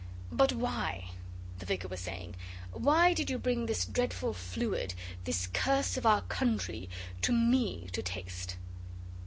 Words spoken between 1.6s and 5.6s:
Vicar was saying, 'why did you bring this dreadful fluid, this